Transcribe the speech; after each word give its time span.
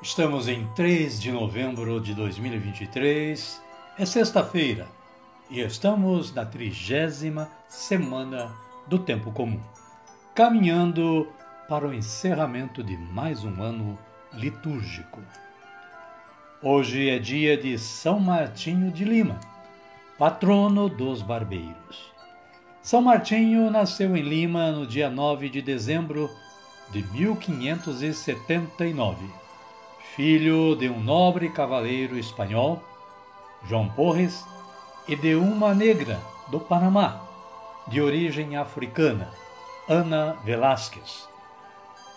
Estamos 0.00 0.46
em 0.46 0.64
3 0.76 1.20
de 1.20 1.32
novembro 1.32 2.00
de 2.00 2.14
2023, 2.14 3.60
é 3.98 4.06
sexta-feira 4.06 4.86
e 5.50 5.58
estamos 5.58 6.32
na 6.32 6.46
trigésima 6.46 7.50
semana 7.68 8.54
do 8.86 9.00
Tempo 9.00 9.32
Comum, 9.32 9.60
caminhando 10.36 11.26
para 11.68 11.84
o 11.84 11.92
encerramento 11.92 12.80
de 12.80 12.96
mais 12.96 13.42
um 13.42 13.60
ano 13.60 13.98
litúrgico. 14.34 15.20
Hoje 16.62 17.10
é 17.10 17.18
dia 17.18 17.56
de 17.56 17.76
São 17.76 18.20
Martinho 18.20 18.92
de 18.92 19.04
Lima, 19.04 19.40
patrono 20.16 20.88
dos 20.88 21.22
barbeiros. 21.22 22.14
São 22.80 23.02
Martinho 23.02 23.68
nasceu 23.68 24.16
em 24.16 24.22
Lima 24.22 24.70
no 24.70 24.86
dia 24.86 25.10
9 25.10 25.48
de 25.48 25.60
dezembro 25.60 26.30
de 26.92 27.02
1579 27.02 29.47
filho 30.18 30.74
de 30.74 30.88
um 30.88 30.98
nobre 30.98 31.48
cavaleiro 31.48 32.18
espanhol, 32.18 32.82
João 33.68 33.88
Porres, 33.88 34.44
e 35.06 35.14
de 35.14 35.36
uma 35.36 35.72
negra 35.72 36.20
do 36.48 36.58
Panamá, 36.58 37.20
de 37.86 38.00
origem 38.00 38.56
africana, 38.56 39.32
Ana 39.88 40.36
Velásquez. 40.44 41.28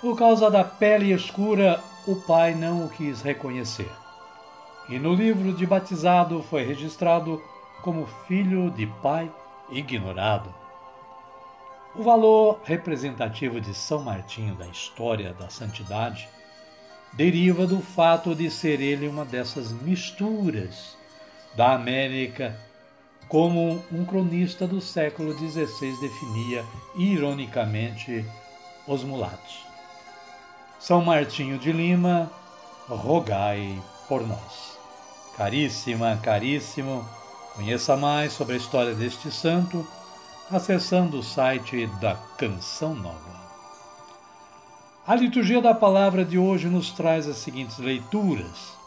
Por 0.00 0.16
causa 0.16 0.50
da 0.50 0.64
pele 0.64 1.12
escura, 1.12 1.78
o 2.06 2.16
pai 2.16 2.54
não 2.54 2.86
o 2.86 2.88
quis 2.88 3.20
reconhecer. 3.20 3.92
E 4.88 4.98
no 4.98 5.12
livro 5.12 5.52
de 5.52 5.66
batizado 5.66 6.42
foi 6.44 6.64
registrado 6.64 7.38
como 7.82 8.08
filho 8.26 8.70
de 8.70 8.86
pai 8.86 9.30
ignorado. 9.68 10.48
O 11.94 12.02
valor 12.02 12.60
representativo 12.64 13.60
de 13.60 13.74
São 13.74 14.02
Martinho 14.02 14.54
da 14.54 14.66
história 14.68 15.34
da 15.34 15.50
santidade 15.50 16.30
deriva 17.12 17.66
do 17.66 17.80
fato 17.80 18.34
de 18.34 18.50
ser 18.50 18.80
ele 18.80 19.08
uma 19.08 19.24
dessas 19.24 19.72
misturas 19.72 20.96
da 21.54 21.74
América, 21.74 22.56
como 23.28 23.82
um 23.92 24.04
cronista 24.04 24.66
do 24.66 24.80
século 24.80 25.32
XVI 25.32 26.00
definia 26.00 26.64
ironicamente 26.96 28.24
os 28.86 29.04
mulatos. 29.04 29.64
São 30.78 31.04
Martinho 31.04 31.58
de 31.58 31.72
Lima, 31.72 32.30
rogai 32.88 33.80
por 34.08 34.26
nós. 34.26 34.78
Caríssima, 35.36 36.18
caríssimo, 36.22 37.08
conheça 37.54 37.96
mais 37.96 38.32
sobre 38.32 38.54
a 38.54 38.58
história 38.58 38.94
deste 38.94 39.30
santo 39.30 39.86
acessando 40.50 41.20
o 41.20 41.22
site 41.22 41.86
da 42.00 42.16
Canção 42.36 42.94
Nova. 42.94 43.39
A 45.10 45.16
liturgia 45.16 45.60
da 45.60 45.74
palavra 45.74 46.24
de 46.24 46.38
hoje 46.38 46.68
nos 46.68 46.92
traz 46.92 47.26
as 47.26 47.38
seguintes 47.38 47.78
leituras. 47.78 48.78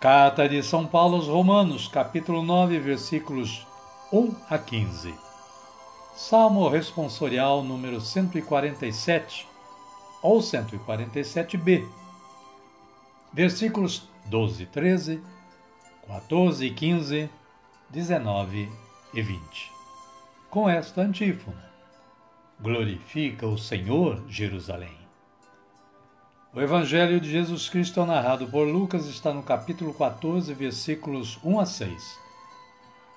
Carta 0.00 0.48
de 0.48 0.60
São 0.60 0.84
Paulo 0.84 1.14
aos 1.14 1.28
Romanos, 1.28 1.86
capítulo 1.86 2.42
9, 2.42 2.80
versículos 2.80 3.64
1 4.12 4.34
a 4.50 4.58
15. 4.58 5.14
Salmo 6.16 6.68
responsorial 6.68 7.62
número 7.62 8.00
147 8.00 9.46
ou 10.20 10.40
147b. 10.40 11.88
Versículos 13.32 14.08
12 14.26 14.64
e 14.64 14.66
13, 14.66 15.22
14 16.08 16.66
e 16.66 16.70
15, 16.74 17.30
19 17.88 18.68
e 19.14 19.22
20. 19.22 19.72
Com 20.50 20.68
esta 20.68 21.02
antífona. 21.02 21.73
Glorifica 22.64 23.46
o 23.46 23.58
Senhor, 23.58 24.24
Jerusalém. 24.26 24.96
O 26.50 26.62
Evangelho 26.62 27.20
de 27.20 27.30
Jesus 27.30 27.68
Cristo, 27.68 28.06
narrado 28.06 28.46
por 28.46 28.66
Lucas, 28.66 29.04
está 29.04 29.34
no 29.34 29.42
capítulo 29.42 29.92
14, 29.92 30.54
versículos 30.54 31.38
1 31.44 31.60
a 31.60 31.66
6. 31.66 32.18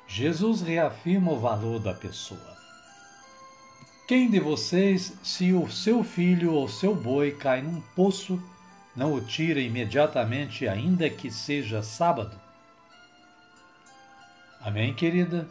Jesus 0.06 0.62
reafirma 0.62 1.32
o 1.32 1.40
valor 1.40 1.80
da 1.80 1.94
pessoa. 1.94 2.58
Quem 4.06 4.30
de 4.30 4.38
vocês, 4.38 5.18
se 5.24 5.54
o 5.54 5.72
seu 5.72 6.04
filho 6.04 6.52
ou 6.52 6.68
seu 6.68 6.94
boi 6.94 7.32
cai 7.32 7.62
num 7.62 7.80
poço, 7.96 8.44
não 8.94 9.14
o 9.14 9.22
tira 9.22 9.62
imediatamente, 9.62 10.68
ainda 10.68 11.10
que 11.10 11.32
seja 11.32 11.82
sábado? 11.82 12.38
Amém, 14.60 14.94
querida? 14.94 15.48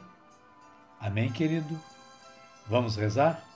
Amém, 1.01 1.33
querido? 1.33 1.81
Vamos 2.69 2.95
rezar? 2.95 3.56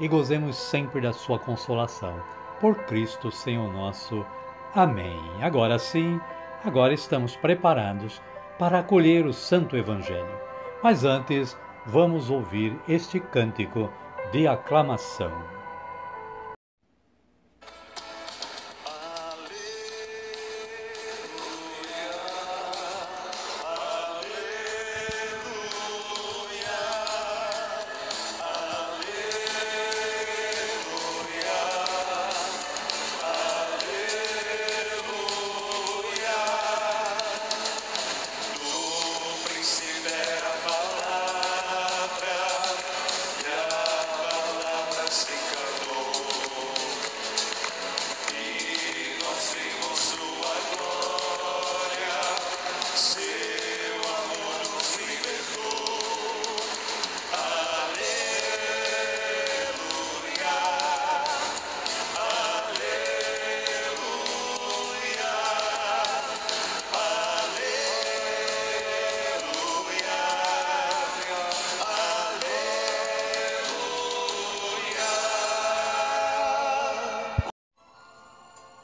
e 0.00 0.08
gozemos 0.08 0.56
sempre 0.56 1.00
da 1.00 1.12
sua 1.12 1.38
consolação. 1.38 2.14
Por 2.58 2.74
Cristo, 2.84 3.30
Senhor 3.30 3.70
nosso. 3.72 4.24
Amém. 4.74 5.20
Agora 5.40 5.78
sim, 5.78 6.20
agora 6.64 6.94
estamos 6.94 7.36
preparados 7.36 8.20
para 8.58 8.80
acolher 8.80 9.26
o 9.26 9.32
Santo 9.32 9.76
Evangelho. 9.76 10.40
Mas 10.82 11.04
antes, 11.04 11.56
vamos 11.86 12.30
ouvir 12.30 12.78
este 12.88 13.20
cântico 13.20 13.90
de 14.32 14.46
aclamação. 14.46 15.59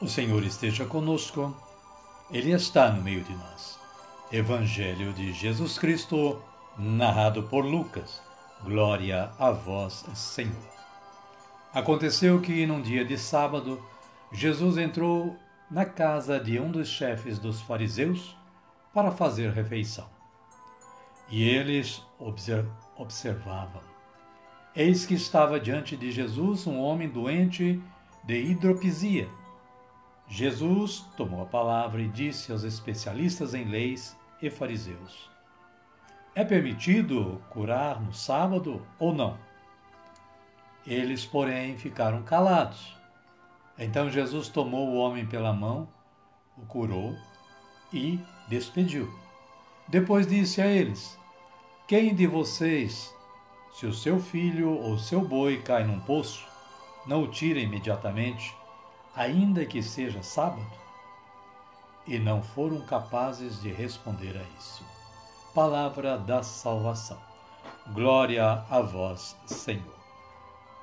O 0.07 0.09
Senhor 0.09 0.41
esteja 0.45 0.85
conosco, 0.85 1.53
Ele 2.31 2.53
está 2.53 2.89
no 2.89 3.03
meio 3.03 3.25
de 3.25 3.33
nós. 3.33 3.77
Evangelho 4.31 5.11
de 5.11 5.33
Jesus 5.33 5.77
Cristo, 5.77 6.41
narrado 6.77 7.43
por 7.43 7.65
Lucas. 7.65 8.21
Glória 8.63 9.29
a 9.37 9.51
vós, 9.51 10.05
Senhor. 10.15 10.71
Aconteceu 11.73 12.39
que, 12.39 12.65
num 12.65 12.81
dia 12.81 13.03
de 13.03 13.17
sábado, 13.17 13.85
Jesus 14.31 14.77
entrou 14.77 15.35
na 15.69 15.83
casa 15.83 16.39
de 16.39 16.57
um 16.57 16.71
dos 16.71 16.87
chefes 16.87 17.37
dos 17.37 17.59
fariseus 17.59 18.33
para 18.93 19.11
fazer 19.11 19.51
refeição. 19.51 20.07
E 21.27 21.43
eles 21.43 22.01
observavam. 22.97 23.81
Eis 24.73 25.05
que 25.05 25.15
estava 25.15 25.59
diante 25.59 25.97
de 25.97 26.13
Jesus 26.13 26.65
um 26.65 26.79
homem 26.79 27.09
doente 27.09 27.83
de 28.23 28.41
hidropisia 28.41 29.27
Jesus 30.29 31.05
tomou 31.15 31.41
a 31.41 31.45
palavra 31.45 32.01
e 32.01 32.07
disse 32.07 32.51
aos 32.51 32.63
especialistas 32.63 33.53
em 33.53 33.63
leis 33.63 34.17
e 34.41 34.49
fariseus: 34.49 35.29
É 36.35 36.43
permitido 36.43 37.41
curar 37.49 38.01
no 38.01 38.13
sábado 38.13 38.85
ou 38.99 39.13
não? 39.13 39.37
Eles, 40.85 41.25
porém, 41.25 41.77
ficaram 41.77 42.23
calados. 42.23 42.95
Então 43.77 44.09
Jesus 44.09 44.49
tomou 44.49 44.89
o 44.89 44.97
homem 44.97 45.25
pela 45.25 45.53
mão, 45.53 45.87
o 46.57 46.65
curou 46.65 47.15
e 47.93 48.19
despediu. 48.49 49.09
Depois 49.87 50.27
disse 50.27 50.61
a 50.61 50.67
eles: 50.67 51.17
Quem 51.87 52.13
de 52.13 52.27
vocês, 52.27 53.15
se 53.71 53.85
o 53.85 53.93
seu 53.93 54.19
filho 54.19 54.71
ou 54.71 54.97
seu 54.97 55.21
boi 55.21 55.61
cai 55.61 55.85
num 55.85 56.01
poço, 56.01 56.45
não 57.05 57.23
o 57.23 57.27
tira 57.27 57.59
imediatamente? 57.59 58.56
Ainda 59.17 59.65
que 59.65 59.81
seja 59.81 60.21
sábado? 60.21 60.71
E 62.05 62.19
não 62.19 62.41
foram 62.41 62.79
capazes 62.81 63.59
de 63.59 63.71
responder 63.71 64.37
a 64.37 64.57
isso. 64.59 64.85
Palavra 65.53 66.17
da 66.19 66.43
salvação. 66.43 67.17
Glória 67.87 68.63
a 68.69 68.79
vós, 68.79 69.35
Senhor. 69.47 69.97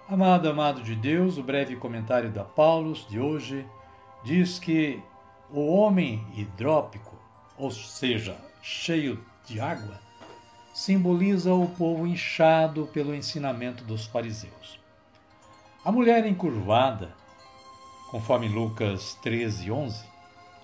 Amado, 0.09 0.49
amado 0.49 0.83
de 0.83 0.97
Deus, 0.97 1.39
o 1.39 1.43
breve 1.43 1.77
comentário 1.77 2.31
da 2.31 2.43
Paulus 2.45 3.07
de 3.09 3.21
hoje 3.21 3.65
diz 4.25 4.59
que 4.59 5.01
o 5.51 5.73
homem 5.73 6.27
hidrópico, 6.35 7.17
ou 7.57 7.71
seja, 7.71 8.37
cheio 8.61 9.25
de 9.47 9.61
água, 9.61 10.01
simboliza 10.75 11.55
o 11.55 11.69
povo 11.69 12.05
inchado 12.07 12.87
pelo 12.93 13.15
ensinamento 13.15 13.85
dos 13.85 14.07
fariseus. 14.07 14.81
A 15.85 15.93
mulher 15.93 16.27
encurvada 16.27 17.15
conforme 18.15 18.47
Lucas 18.47 19.19
13, 19.23 19.73
11, 19.73 20.05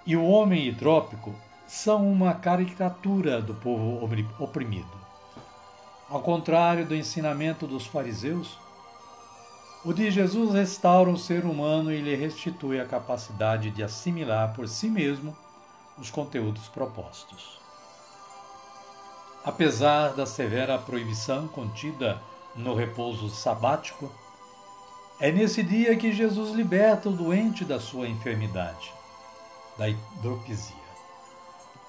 e 0.07 0.17
o 0.17 0.25
homem 0.25 0.69
hidrópico 0.69 1.35
são 1.67 2.09
uma 2.09 2.33
caricatura 2.33 3.43
do 3.43 3.55
povo 3.55 4.09
oprimido. 4.39 4.87
Ao 6.09 6.21
contrário 6.21 6.87
do 6.87 6.95
ensinamento 6.95 7.67
dos 7.67 7.87
fariseus, 7.87 8.57
o 9.85 9.93
de 9.93 10.13
Jesus 10.13 10.55
restaura 10.55 11.11
o 11.11 11.19
ser 11.19 11.45
humano 11.45 11.93
e 11.93 12.01
lhe 12.01 12.15
restitui 12.15 12.79
a 12.79 12.87
capacidade 12.87 13.73
de 13.73 13.83
assimilar 13.83 14.55
por 14.55 14.69
si 14.69 14.89
mesmo 14.89 15.37
os 15.99 16.09
conteúdos 16.09 16.69
propostos. 16.69 17.59
Apesar 19.45 20.11
da 20.11 20.25
severa 20.25 20.79
proibição 20.79 21.49
contida 21.49 22.23
no 22.55 22.77
repouso 22.77 23.29
sabático, 23.29 24.09
é 25.21 25.31
nesse 25.31 25.63
dia 25.63 25.95
que 25.97 26.13
Jesus 26.13 26.53
liberta 26.53 27.11
o 27.11 27.13
doente 27.13 27.63
da 27.63 27.79
sua 27.79 28.09
enfermidade, 28.09 28.91
da 29.77 29.87
hidropisia. 29.87 30.75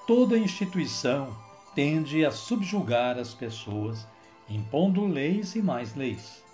Toda 0.06 0.36
instituição 0.36 1.34
tende 1.74 2.26
a 2.26 2.30
subjugar 2.30 3.18
as 3.18 3.32
pessoas, 3.32 4.06
impondo 4.50 5.06
leis 5.06 5.54
e 5.54 5.62
mais 5.62 5.94
leis. 5.94 6.44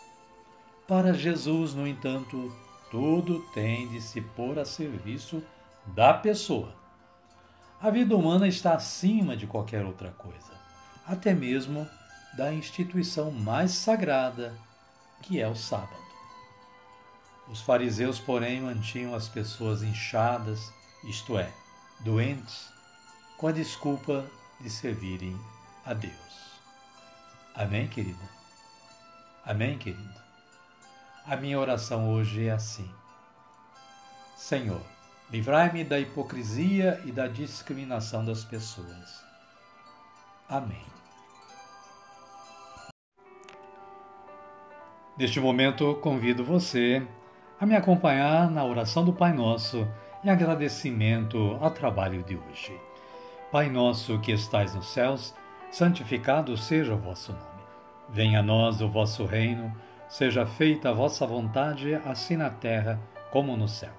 Para 0.86 1.12
Jesus, 1.12 1.74
no 1.74 1.84
entanto, 1.84 2.54
tudo 2.92 3.40
tem 3.52 3.88
de 3.88 4.00
se 4.00 4.20
pôr 4.20 4.56
a 4.56 4.64
serviço 4.64 5.42
da 5.84 6.14
pessoa. 6.14 6.72
A 7.82 7.90
vida 7.90 8.14
humana 8.16 8.46
está 8.46 8.74
acima 8.74 9.36
de 9.36 9.48
qualquer 9.48 9.84
outra 9.84 10.10
coisa, 10.12 10.52
até 11.04 11.34
mesmo 11.34 11.88
da 12.36 12.52
instituição 12.54 13.32
mais 13.32 13.72
sagrada, 13.72 14.54
que 15.22 15.40
é 15.40 15.48
o 15.48 15.56
sábado. 15.56 16.07
Os 17.50 17.60
fariseus, 17.62 18.20
porém, 18.20 18.60
mantinham 18.60 19.14
as 19.14 19.28
pessoas 19.28 19.82
inchadas, 19.82 20.72
isto 21.04 21.38
é, 21.38 21.50
doentes, 22.00 22.68
com 23.38 23.46
a 23.46 23.52
desculpa 23.52 24.26
de 24.60 24.68
servirem 24.68 25.38
a 25.84 25.94
Deus. 25.94 26.12
Amém, 27.54 27.88
querida? 27.88 28.28
Amém, 29.44 29.78
querido? 29.78 30.20
A 31.24 31.36
minha 31.36 31.58
oração 31.58 32.10
hoje 32.10 32.46
é 32.46 32.50
assim: 32.50 32.88
Senhor, 34.36 34.82
livrai-me 35.30 35.84
da 35.84 35.98
hipocrisia 35.98 37.00
e 37.04 37.12
da 37.12 37.26
discriminação 37.26 38.24
das 38.24 38.44
pessoas. 38.44 39.24
Amém. 40.48 40.84
Neste 45.16 45.40
momento, 45.40 45.96
convido 45.96 46.44
você 46.44 47.06
a 47.60 47.66
me 47.66 47.74
acompanhar 47.74 48.48
na 48.50 48.64
oração 48.64 49.04
do 49.04 49.12
Pai 49.12 49.32
Nosso 49.32 49.86
em 50.24 50.30
agradecimento 50.30 51.58
ao 51.60 51.70
trabalho 51.72 52.22
de 52.22 52.36
hoje. 52.36 52.72
Pai 53.50 53.68
nosso 53.68 54.18
que 54.20 54.30
estais 54.30 54.74
nos 54.74 54.86
céus, 54.86 55.34
santificado 55.70 56.56
seja 56.56 56.94
o 56.94 56.98
vosso 56.98 57.32
nome. 57.32 57.44
Venha 58.08 58.40
a 58.40 58.42
nós 58.42 58.80
o 58.80 58.88
vosso 58.88 59.24
reino, 59.24 59.74
seja 60.08 60.46
feita 60.46 60.90
a 60.90 60.92
vossa 60.92 61.26
vontade, 61.26 61.94
assim 62.06 62.36
na 62.36 62.48
terra 62.48 63.00
como 63.32 63.56
no 63.56 63.66
céu. 63.66 63.92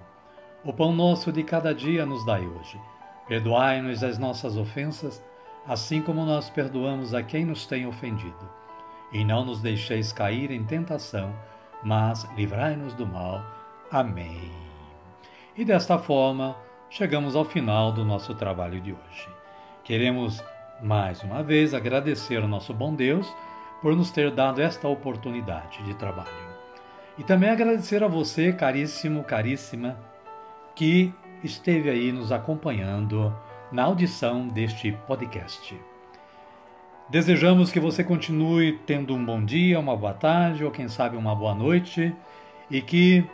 O 0.63 0.71
pão 0.71 0.93
nosso 0.93 1.31
de 1.31 1.43
cada 1.43 1.73
dia 1.73 2.05
nos 2.05 2.25
dai 2.25 2.45
hoje. 2.45 2.79
Perdoai-nos 3.27 4.03
as 4.03 4.17
nossas 4.17 4.55
ofensas, 4.55 5.21
assim 5.67 6.01
como 6.01 6.25
nós 6.25 6.49
perdoamos 6.49 7.13
a 7.13 7.21
quem 7.21 7.43
nos 7.43 7.65
tem 7.65 7.85
ofendido. 7.85 8.49
E 9.11 9.25
não 9.25 9.43
nos 9.43 9.61
deixeis 9.61 10.13
cair 10.13 10.49
em 10.49 10.63
tentação, 10.63 11.33
mas 11.83 12.27
livrai-nos 12.35 12.93
do 12.93 13.05
mal. 13.05 13.43
Amém. 13.91 14.51
E 15.57 15.65
desta 15.65 15.97
forma, 15.97 16.55
chegamos 16.89 17.35
ao 17.35 17.45
final 17.45 17.91
do 17.91 18.05
nosso 18.05 18.33
trabalho 18.35 18.79
de 18.79 18.91
hoje. 18.91 19.29
Queremos 19.83 20.43
mais 20.81 21.23
uma 21.23 21.43
vez 21.43 21.73
agradecer 21.73 22.41
ao 22.41 22.47
nosso 22.47 22.73
bom 22.73 22.93
Deus 22.93 23.33
por 23.81 23.95
nos 23.95 24.11
ter 24.11 24.31
dado 24.31 24.61
esta 24.61 24.87
oportunidade 24.87 25.83
de 25.83 25.93
trabalho. 25.95 26.49
E 27.17 27.23
também 27.23 27.49
agradecer 27.49 28.03
a 28.03 28.07
você, 28.07 28.53
caríssimo, 28.53 29.23
caríssima, 29.23 29.97
que 30.75 31.13
esteve 31.43 31.89
aí 31.89 32.11
nos 32.11 32.31
acompanhando 32.31 33.35
na 33.71 33.83
audição 33.83 34.47
deste 34.47 34.91
podcast. 35.05 35.88
Desejamos 37.09 37.71
que 37.71 37.79
você 37.79 38.03
continue 38.03 38.73
tendo 38.85 39.15
um 39.15 39.25
bom 39.25 39.43
dia, 39.43 39.79
uma 39.79 39.97
boa 39.97 40.13
tarde 40.13 40.63
ou 40.63 40.69
quem 40.69 40.87
sabe 40.87 41.17
uma 41.17 41.33
boa 41.33 41.55
noite 41.55 42.15
e 42.69 42.83
que 42.83 43.27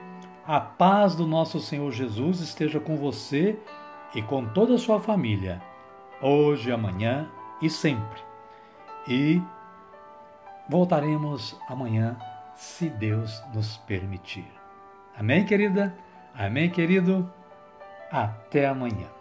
a 0.48 0.62
paz 0.62 1.14
do 1.14 1.28
nosso 1.28 1.60
Senhor 1.60 1.92
Jesus 1.92 2.40
esteja 2.40 2.80
com 2.80 2.96
você 2.96 3.60
e 4.16 4.22
com 4.22 4.46
toda 4.46 4.76
a 4.76 4.78
sua 4.78 5.02
família, 5.02 5.62
hoje, 6.22 6.72
amanhã 6.72 7.30
e 7.62 7.70
sempre. 7.70 8.22
E 9.10 9.42
voltaremos 10.70 11.60
amanhã, 11.68 12.16
se 12.56 12.88
Deus 12.88 13.44
nos 13.54 13.76
permitir. 13.76 14.48
Amém, 15.18 15.46
querida? 15.46 15.94
Amém, 16.34 16.70
querido? 16.70 17.30
Até 18.10 18.68
amanhã. 18.68 19.15